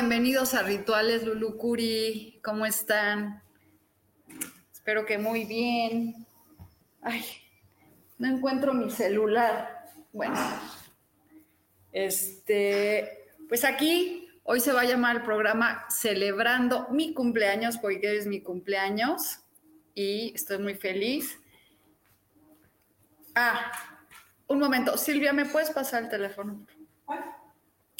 [0.00, 2.40] Bienvenidos a Rituales Lulucuri.
[2.42, 3.42] ¿Cómo están?
[4.72, 6.26] Espero que muy bien.
[7.02, 7.22] Ay,
[8.16, 9.90] no encuentro mi celular.
[10.10, 10.36] Bueno,
[11.92, 18.26] este, pues aquí hoy se va a llamar el programa Celebrando mi cumpleaños, porque es
[18.26, 19.40] mi cumpleaños
[19.94, 21.38] y estoy muy feliz.
[23.34, 23.70] Ah,
[24.46, 26.66] un momento, Silvia, ¿me puedes pasar el teléfono?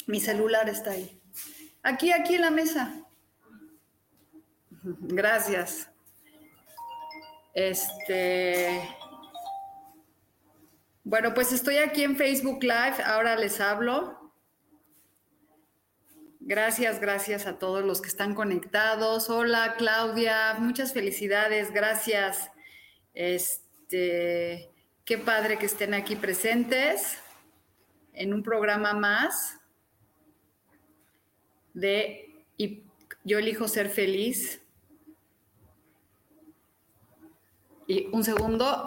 [0.07, 1.20] Mi celular está ahí.
[1.83, 2.93] Aquí, aquí en la mesa.
[4.83, 5.89] Gracias.
[7.53, 8.81] Este.
[11.03, 13.03] Bueno, pues estoy aquí en Facebook Live.
[13.05, 14.19] Ahora les hablo.
[16.39, 19.29] Gracias, gracias a todos los que están conectados.
[19.29, 20.55] Hola, Claudia.
[20.59, 21.71] Muchas felicidades.
[21.71, 22.51] Gracias.
[23.13, 24.69] Este.
[25.03, 27.17] Qué padre que estén aquí presentes
[28.13, 29.60] en un programa más
[31.73, 32.83] de y
[33.23, 34.61] yo elijo ser feliz.
[37.87, 38.85] Y un segundo.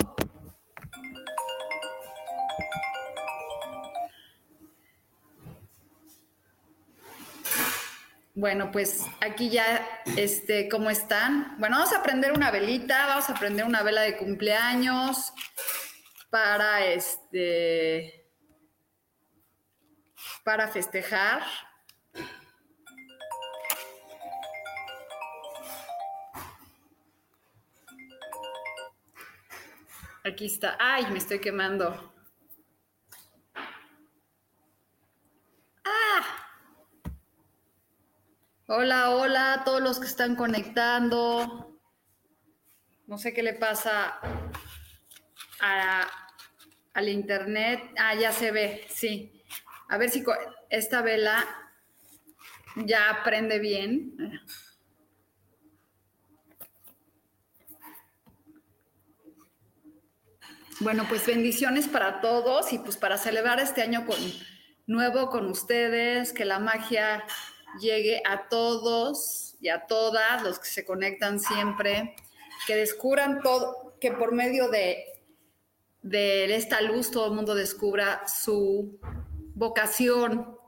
[8.36, 11.56] Bueno, pues aquí ya, este, ¿cómo están?
[11.58, 15.32] Bueno, vamos a prender una velita, vamos a prender una vela de cumpleaños
[16.30, 18.26] para este,
[20.42, 21.42] para festejar.
[30.26, 30.78] Aquí está.
[30.80, 32.14] Ay, me estoy quemando.
[35.84, 36.24] Ah.
[38.66, 41.78] Hola, hola a todos los que están conectando.
[43.06, 44.18] No sé qué le pasa
[45.60, 46.08] a,
[46.94, 47.82] al internet.
[47.98, 49.44] Ah, ya se ve, sí.
[49.90, 50.24] A ver si
[50.70, 51.44] esta vela
[52.76, 54.40] ya prende bien.
[60.80, 64.18] Bueno, pues bendiciones para todos y pues para celebrar este año con
[64.86, 67.24] nuevo con ustedes, que la magia
[67.80, 72.16] llegue a todos y a todas los que se conectan siempre,
[72.66, 75.04] que descubran todo, que por medio de,
[76.02, 78.98] de esta luz todo el mundo descubra su
[79.54, 80.58] vocación.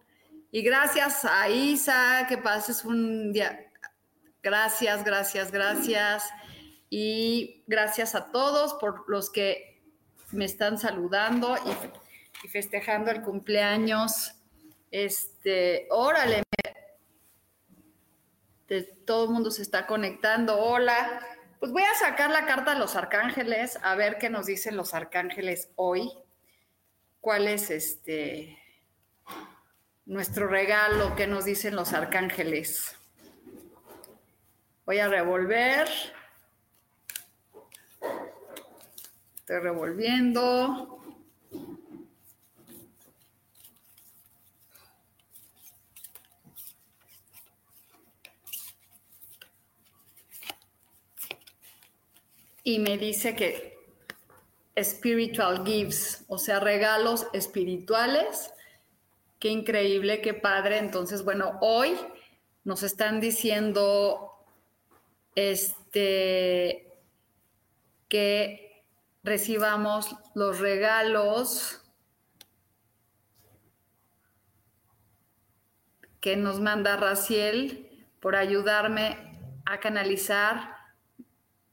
[0.52, 3.70] Y gracias a Isa, que pases un día.
[4.40, 6.24] Gracias, gracias, gracias.
[6.88, 9.75] Y gracias a todos por los que
[10.32, 11.56] me están saludando
[12.44, 14.34] y, festejando el cumpleaños.
[14.90, 16.42] Este, órale,
[19.04, 20.58] todo el mundo se está conectando.
[20.58, 21.20] Hola.
[21.58, 24.92] Pues voy a sacar la carta de los arcángeles, a ver qué nos dicen los
[24.92, 26.12] arcángeles hoy.
[27.20, 28.58] ¿Cuál es este
[30.04, 31.16] nuestro regalo?
[31.16, 32.94] ¿Qué nos dicen los arcángeles?
[34.84, 35.88] Voy a revolver.
[39.46, 40.98] Estoy revolviendo.
[52.64, 53.78] Y me dice que
[54.82, 58.52] spiritual gifts, o sea, regalos espirituales.
[59.38, 60.78] Qué increíble, qué padre.
[60.78, 61.96] Entonces, bueno, hoy
[62.64, 64.44] nos están diciendo
[65.36, 66.98] este
[68.08, 68.65] que
[69.26, 71.82] recibamos los regalos
[76.20, 80.76] que nos manda Raciel por ayudarme a canalizar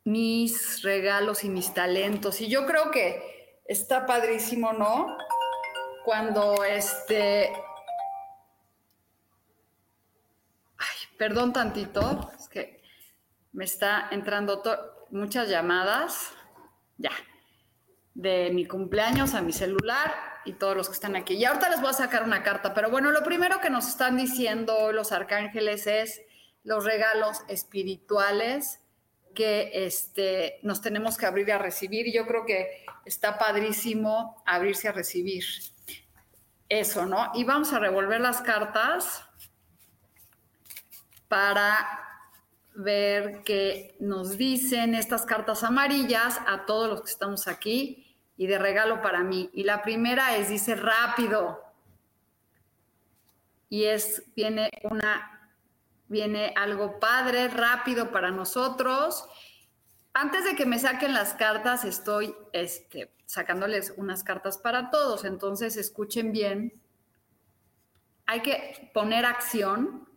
[0.03, 2.41] mis regalos y mis talentos.
[2.41, 5.15] Y yo creo que está padrísimo, ¿no?
[6.03, 7.53] Cuando este
[11.17, 12.81] Perdón tantito, es que
[13.53, 14.61] me está entrando
[15.11, 16.33] muchas llamadas.
[16.97, 17.11] Ya.
[18.13, 20.13] De mi cumpleaños a mi celular
[20.45, 21.36] y todos los que están aquí.
[21.36, 24.18] Y ahorita les voy a sacar una carta, pero bueno, lo primero que nos están
[24.18, 26.21] diciendo los arcángeles es
[26.63, 28.80] los regalos espirituales
[29.33, 32.13] que este, nos tenemos que abrir a recibir.
[32.13, 35.44] Yo creo que está padrísimo abrirse a recibir
[36.69, 37.31] eso, ¿no?
[37.33, 39.25] Y vamos a revolver las cartas
[41.27, 42.12] para
[42.75, 48.57] ver qué nos dicen estas cartas amarillas a todos los que estamos aquí y de
[48.57, 49.49] regalo para mí.
[49.53, 51.61] Y la primera es, dice, rápido.
[53.69, 55.33] Y es, viene una
[56.13, 59.27] viene algo padre, rápido para nosotros.
[60.13, 65.75] Antes de que me saquen las cartas, estoy este, sacándoles unas cartas para todos, entonces
[65.75, 66.79] escuchen bien.
[68.27, 70.07] Hay que poner acción.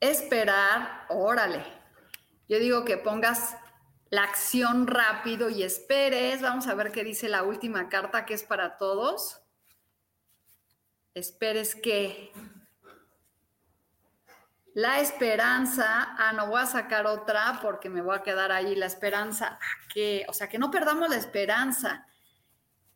[0.00, 1.62] Esperar, órale.
[2.48, 3.56] Yo digo que pongas
[4.08, 6.40] la acción rápido y esperes.
[6.40, 9.42] Vamos a ver qué dice la última carta que es para todos.
[11.12, 12.32] Esperes que
[14.72, 18.74] la esperanza, ah, no voy a sacar otra porque me voy a quedar ahí.
[18.76, 19.58] La esperanza,
[19.92, 22.06] que, o sea, que no perdamos la esperanza.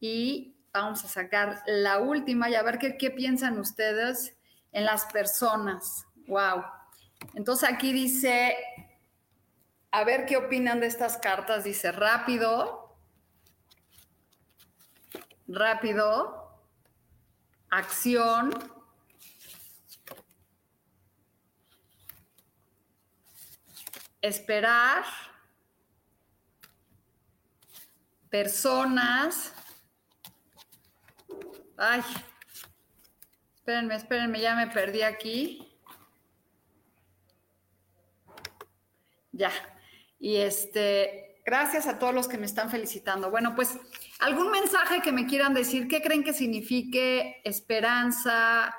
[0.00, 4.37] Y vamos a sacar la última y a ver qué, qué piensan ustedes
[4.73, 6.07] en las personas.
[6.27, 6.65] Wow.
[7.32, 8.56] Entonces aquí dice
[9.91, 11.65] a ver qué opinan de estas cartas.
[11.65, 12.97] Dice rápido,
[15.47, 16.61] rápido,
[17.71, 18.53] acción,
[24.21, 25.05] esperar,
[28.31, 29.53] personas.
[31.76, 32.03] Ay,
[33.55, 35.74] espérenme, espérenme, ya me perdí aquí.
[39.37, 39.51] Ya,
[40.21, 43.31] y este, gracias a todos los que me están felicitando.
[43.31, 43.77] Bueno, pues
[44.21, 48.75] algún mensaje que me quieran decir, ¿qué creen que signifique esperanza?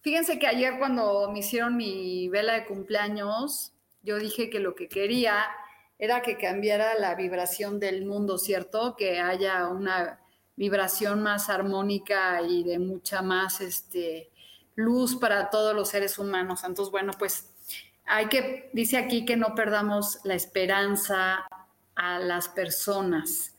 [0.00, 3.72] Fíjense que ayer cuando me hicieron mi vela de cumpleaños,
[4.02, 5.46] yo dije que lo que quería
[5.96, 8.96] era que cambiara la vibración del mundo, ¿cierto?
[8.96, 10.20] Que haya una
[10.56, 14.30] vibración más armónica y de mucha más este,
[14.74, 16.64] luz para todos los seres humanos.
[16.64, 17.48] Entonces, bueno, pues
[18.08, 21.46] hay que, dice aquí que no perdamos la esperanza
[21.94, 23.54] a las personas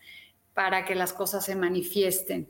[0.53, 2.49] para que las cosas se manifiesten.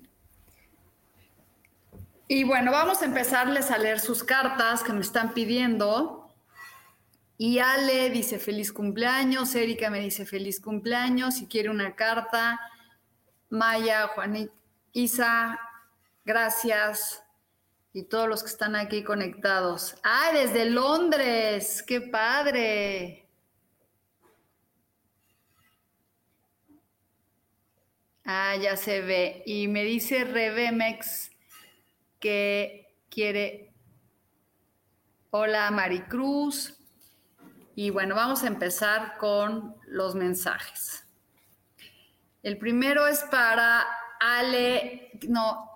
[2.28, 6.34] Y bueno, vamos a empezarles a leer sus cartas que me están pidiendo.
[7.38, 12.60] Y Ale dice feliz cumpleaños, Erika me dice feliz cumpleaños, si quiere una carta.
[13.50, 14.54] Maya, Juanita,
[14.92, 15.60] Isa,
[16.24, 17.24] gracias
[18.00, 19.96] y todos los que están aquí conectados.
[20.04, 21.84] ¡Ah, desde Londres!
[21.86, 23.28] ¡Qué padre!
[28.24, 29.44] Ah, ya se ve.
[29.46, 31.32] Y me dice Revemex
[32.22, 33.74] que quiere.
[35.32, 36.78] Hola, Maricruz.
[37.76, 41.06] Y bueno, vamos a empezar con los mensajes.
[42.44, 43.86] El primero es para
[44.22, 45.69] Ale, no,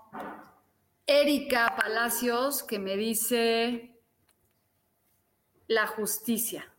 [1.06, 3.94] Erika Palacios que me dice
[5.68, 6.72] la justicia.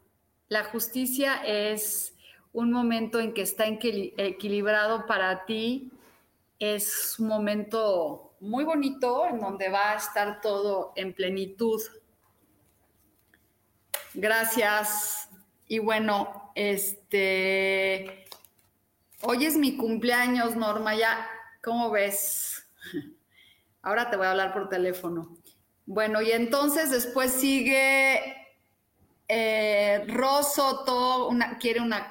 [0.49, 2.15] La justicia es
[2.53, 5.91] un momento en que está equilibrado para ti.
[6.59, 11.83] Es un momento muy bonito en donde va a estar todo en plenitud.
[14.15, 15.29] Gracias.
[15.69, 18.27] Y bueno, este,
[19.23, 21.29] hoy es mi cumpleaños, Norma, ya,
[21.63, 22.64] ¿cómo ves?
[23.85, 25.37] Ahora te voy a hablar por teléfono.
[25.85, 28.19] Bueno, y entonces después sigue
[29.29, 31.29] eh, Rosoto,
[31.61, 32.11] quiere una,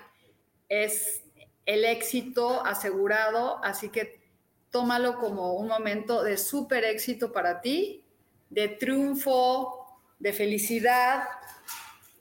[0.70, 1.24] es
[1.66, 4.22] el éxito asegurado, así que
[4.70, 8.04] tómalo como un momento de súper éxito para ti,
[8.52, 11.24] de triunfo, de felicidad,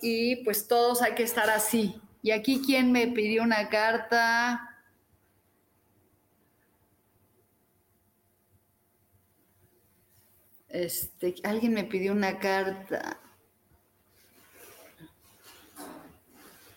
[0.01, 2.01] y pues todos hay que estar así.
[2.23, 4.72] Y aquí, ¿quién me pidió una carta?
[10.73, 13.19] Este, alguien me pidió una carta.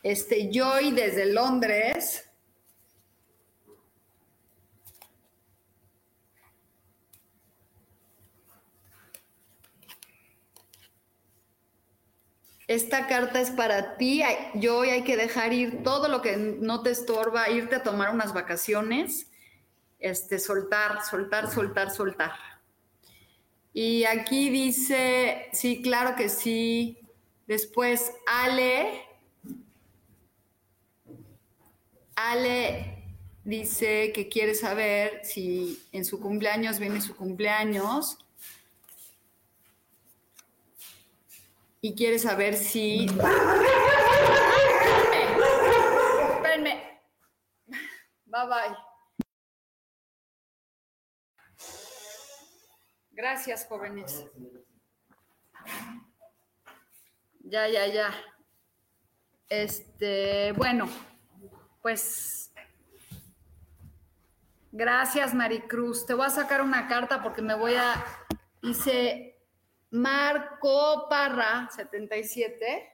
[0.03, 2.21] Este, Joy desde Londres.
[12.67, 14.23] esta carta es para ti.
[14.55, 18.33] Yo hay que dejar ir todo lo que no te estorba, irte a tomar unas
[18.33, 19.27] vacaciones,
[19.99, 22.54] este, soltar, soltar, soltar, soltar.
[23.77, 26.97] Y aquí dice, sí, claro que sí.
[27.45, 29.03] Después, Ale.
[32.15, 33.03] Ale
[33.43, 38.17] dice que quiere saber si en su cumpleaños viene su cumpleaños.
[41.81, 43.07] Y quiere saber si...
[46.37, 47.01] Espérenme.
[48.25, 48.94] Bye bye.
[53.15, 54.25] Gracias, jóvenes.
[57.39, 58.13] Ya, ya, ya.
[59.47, 60.89] Este, bueno,
[61.81, 62.51] pues
[64.69, 66.05] gracias, Maricruz.
[66.05, 68.03] Te voy a sacar una carta porque me voy a.
[68.61, 69.39] Dice
[69.91, 72.91] Marco Parra, 77.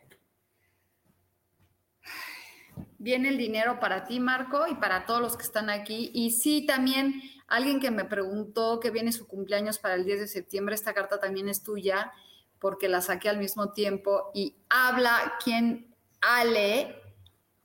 [3.00, 6.12] Viene el dinero para ti, Marco, y para todos los que están aquí.
[6.14, 10.28] Y sí, también Alguien que me preguntó que viene su cumpleaños para el 10 de
[10.28, 12.14] septiembre, esta carta también es tuya
[12.60, 16.96] porque la saqué al mismo tiempo y habla quien Ale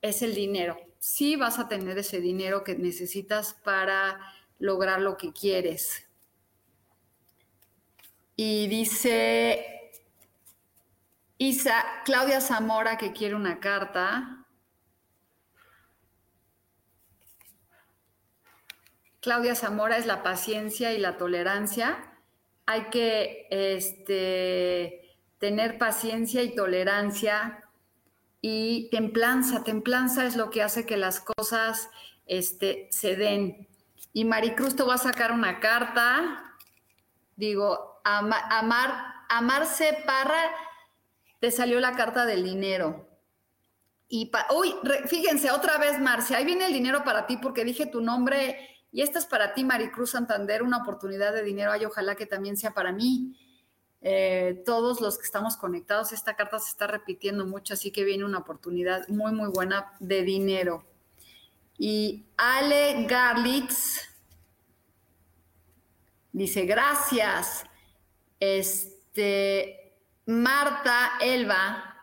[0.01, 0.77] es el dinero.
[0.99, 4.19] Sí vas a tener ese dinero que necesitas para
[4.59, 6.05] lograr lo que quieres.
[8.35, 9.93] Y dice
[11.37, 14.46] Isa, Claudia Zamora que quiere una carta.
[19.27, 21.97] Claudia Zamora es la paciencia y la tolerancia.
[22.65, 27.65] Hay que este, tener paciencia y tolerancia
[28.39, 29.65] y templanza.
[29.65, 31.89] Templanza es lo que hace que las cosas
[32.25, 33.67] este, se den.
[34.13, 36.55] Y Maricruz te va a sacar una carta.
[37.35, 40.51] Digo, amar, amarse Parra,
[41.41, 43.09] te salió la carta del dinero.
[44.07, 44.73] Y uy,
[45.07, 49.03] fíjense, otra vez, Marcia, ahí viene el dinero para ti porque dije tu nombre y
[49.03, 51.71] esta es para ti, Maricruz Santander, una oportunidad de dinero.
[51.71, 53.37] Ay, ojalá que también sea para mí.
[54.01, 58.25] Eh, todos los que estamos conectados, esta carta se está repitiendo mucho, así que viene
[58.25, 60.83] una oportunidad muy, muy buena de dinero.
[61.77, 64.01] Y Ale Garlitz
[66.31, 67.65] dice, gracias.
[68.39, 69.93] Este,
[70.25, 72.01] Marta Elba.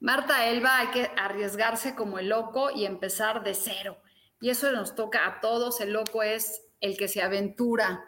[0.00, 3.96] Marta Elba, hay que arriesgarse como el loco y empezar de cero.
[4.40, 8.04] Y eso nos toca a todos, el loco es el que se aventura.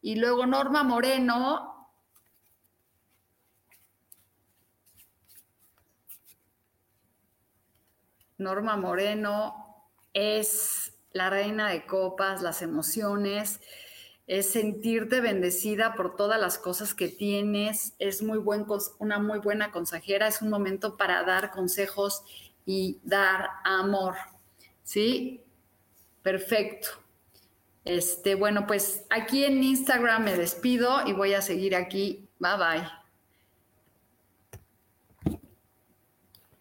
[0.00, 1.90] Y luego Norma Moreno.
[8.38, 13.60] Norma Moreno es la reina de copas, las emociones,
[14.26, 18.42] es sentirte bendecida por todas las cosas que tienes, es muy
[18.98, 22.24] una muy buena consejera, es un momento para dar consejos
[22.66, 24.16] y dar amor,
[24.82, 25.43] ¿sí?
[26.24, 26.88] Perfecto.
[27.84, 32.26] Este, bueno, pues aquí en Instagram me despido y voy a seguir aquí.
[32.38, 32.88] Bye bye.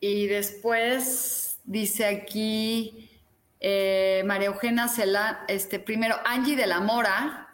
[0.01, 3.10] Y después dice aquí
[3.62, 7.48] eh, María Eugenia Cela, este, primero Angie de la Mora.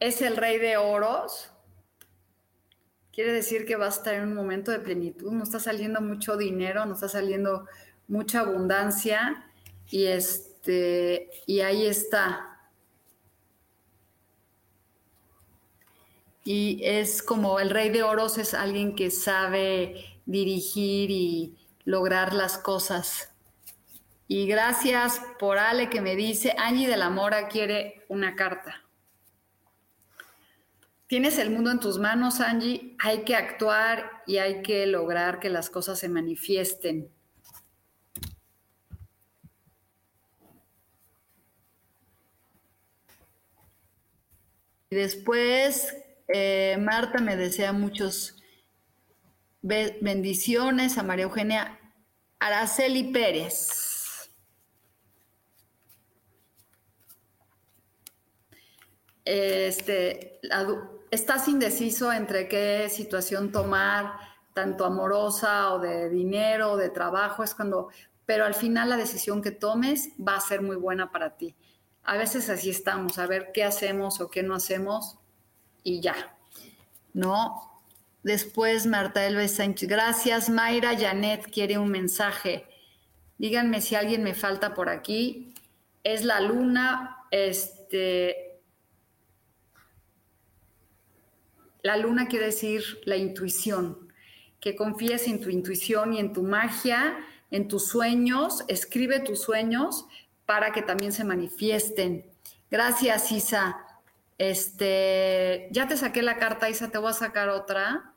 [0.00, 1.52] Es el rey de oros
[3.18, 6.36] quiere decir que vas a estar en un momento de plenitud, no está saliendo mucho
[6.36, 7.66] dinero, no está saliendo
[8.06, 9.44] mucha abundancia
[9.90, 12.70] y este y ahí está.
[16.44, 22.56] Y es como el rey de oros es alguien que sabe dirigir y lograr las
[22.56, 23.32] cosas.
[24.28, 28.87] Y gracias por Ale que me dice, Angie de la Mora quiere una carta.
[31.08, 32.94] Tienes el mundo en tus manos, Angie.
[32.98, 37.10] Hay que actuar y hay que lograr que las cosas se manifiesten.
[44.90, 45.96] Y después,
[46.28, 48.36] eh, Marta me desea muchos
[49.62, 51.80] bendiciones a María Eugenia
[52.38, 54.30] Araceli Pérez.
[59.24, 60.38] Este,
[61.10, 64.18] estás indeciso entre qué situación tomar,
[64.54, 67.88] tanto amorosa o de dinero o de trabajo, es cuando,
[68.26, 71.54] pero al final la decisión que tomes va a ser muy buena para ti.
[72.02, 75.18] A veces así estamos, a ver qué hacemos o qué no hacemos
[75.84, 76.36] y ya,
[77.12, 77.68] ¿no?
[78.22, 80.50] Después Marta Elba Sánchez, gracias.
[80.50, 82.66] Mayra Janet quiere un mensaje.
[83.38, 85.54] Díganme si alguien me falta por aquí.
[86.02, 88.47] Es la luna este,
[91.88, 94.12] la luna quiere decir la intuición,
[94.60, 97.16] que confíes en tu intuición y en tu magia,
[97.50, 100.04] en tus sueños, escribe tus sueños
[100.44, 102.26] para que también se manifiesten.
[102.70, 103.78] Gracias, Isa.
[104.36, 108.12] Este, ya te saqué la carta, Isa, te voy a sacar otra.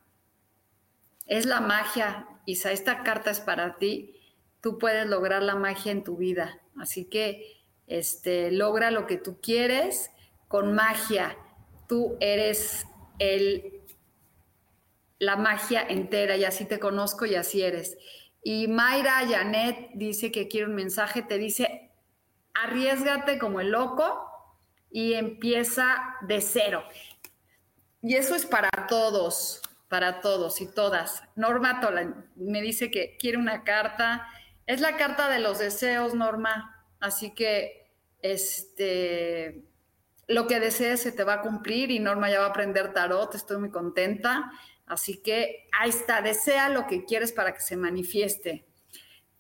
[1.26, 4.18] Es la magia, Isa, esta carta es para ti.
[4.60, 6.60] Tú puedes lograr la magia en tu vida.
[6.78, 10.12] Así que este, logra lo que tú quieres
[10.50, 11.38] con magia.
[11.88, 12.86] Tú eres
[15.20, 17.98] la magia entera y así te conozco y así eres.
[18.44, 21.92] Y Mayra Janet dice que quiere un mensaje, te dice,
[22.54, 24.28] arriesgate como el loco
[24.90, 26.84] y empieza de cero.
[28.02, 31.24] Y eso es para todos, para todos y todas.
[31.36, 31.80] Norma
[32.36, 34.28] me dice que quiere una carta.
[34.66, 36.84] Es la carta de los deseos, Norma.
[37.00, 37.92] Así que
[38.24, 39.66] este,
[40.32, 43.36] lo que desees se te va a cumplir y Norma ya va a aprender tarot.
[43.36, 44.52] Estoy muy contenta.
[44.86, 48.66] Así que ahí está, desea lo que quieres para que se manifieste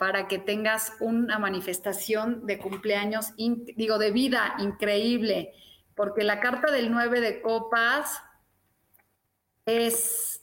[0.01, 5.53] para que tengas una manifestación de cumpleaños, digo, de vida increíble,
[5.93, 8.23] porque la carta del 9 de copas
[9.67, 10.41] es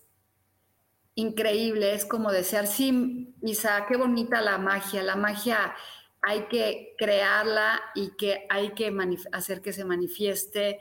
[1.17, 5.75] increíble, es como desear, sí, Isa, qué bonita la magia, la magia
[6.22, 8.94] hay que crearla y que hay que
[9.32, 10.80] hacer que se manifieste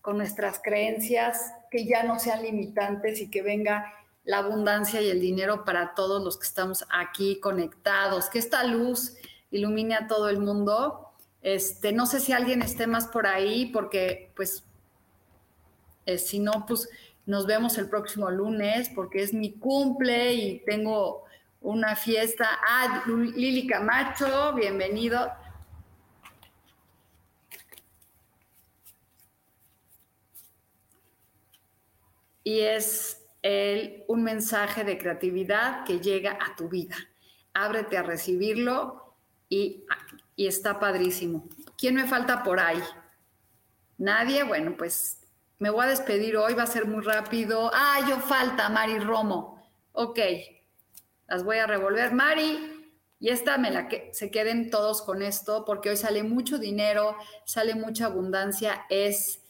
[0.00, 3.92] con nuestras creencias, que ya no sean limitantes y que venga
[4.24, 9.16] la abundancia y el dinero para todos los que estamos aquí conectados, que esta luz
[9.50, 11.08] ilumine a todo el mundo.
[11.42, 14.64] Este, no sé si alguien esté más por ahí, porque pues
[16.06, 16.88] eh, si no, pues
[17.26, 21.24] nos vemos el próximo lunes, porque es mi cumple y tengo
[21.62, 22.48] una fiesta.
[22.66, 25.32] Ah, Lili Camacho, bienvenido.
[32.44, 33.18] Y es
[34.08, 36.96] un mensaje de creatividad que llega a tu vida.
[37.54, 39.16] Ábrete a recibirlo
[39.48, 39.84] y,
[40.36, 41.48] y está padrísimo.
[41.76, 42.82] ¿Quién me falta por ahí?
[43.98, 45.20] Nadie, bueno, pues
[45.58, 47.70] me voy a despedir hoy, va a ser muy rápido.
[47.72, 49.62] Ah, yo falta, Mari Romo.
[49.92, 50.18] Ok,
[51.28, 52.12] las voy a revolver.
[52.12, 56.58] Mari, y esta me la que se queden todos con esto, porque hoy sale mucho
[56.58, 58.84] dinero, sale mucha abundancia.
[58.90, 59.42] Es,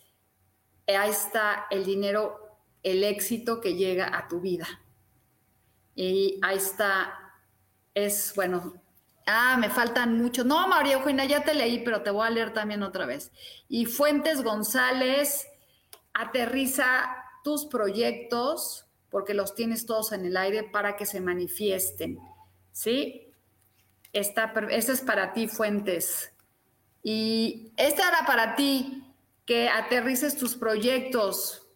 [0.86, 2.42] ahí está el dinero
[2.82, 4.66] el éxito que llega a tu vida.
[5.94, 7.34] Y ahí está,
[7.94, 8.74] es bueno.
[9.26, 10.44] Ah, me faltan muchos.
[10.44, 13.30] No, María Eugenia, ya te leí, pero te voy a leer también otra vez.
[13.68, 15.46] Y Fuentes González,
[16.12, 22.18] aterriza tus proyectos, porque los tienes todos en el aire para que se manifiesten.
[22.72, 23.28] ¿Sí?
[24.12, 26.32] Esta, es para ti, Fuentes.
[27.02, 29.04] Y esta era para ti,
[29.44, 31.68] que aterrices tus proyectos,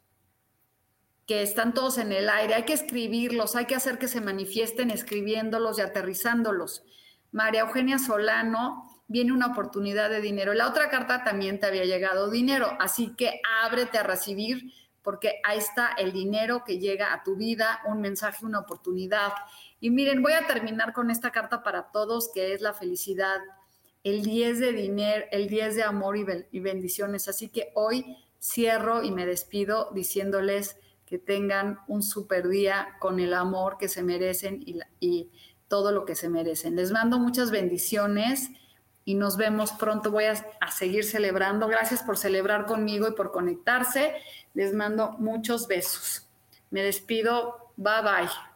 [1.27, 4.91] que están todos en el aire, hay que escribirlos, hay que hacer que se manifiesten
[4.91, 6.85] escribiéndolos y aterrizándolos.
[7.33, 10.55] María Eugenia Solano, viene una oportunidad de dinero.
[10.55, 14.73] La otra carta también te había llegado dinero, así que ábrete a recibir
[15.07, 19.31] porque ahí está el dinero que llega a tu vida, un mensaje, una oportunidad.
[19.79, 23.39] Y miren, voy a terminar con esta carta para todos, que es la felicidad,
[24.03, 26.17] el 10 de dinero, el 10 de amor
[26.51, 27.29] y bendiciones.
[27.29, 33.33] Así que hoy cierro y me despido diciéndoles que tengan un super día con el
[33.33, 34.65] amor que se merecen
[34.99, 35.31] y,
[35.69, 36.75] todo lo que se merecen.
[36.75, 38.51] Les mando muchas bendiciones
[39.07, 40.11] y nos vemos pronto.
[40.11, 40.35] Voy a,
[40.71, 41.69] seguir celebrando.
[41.69, 44.17] Gracias por celebrar conmigo y por conectarse.
[44.53, 46.29] Les mando muchos besos.
[46.71, 47.71] Me despido.
[47.77, 48.56] Bye bye.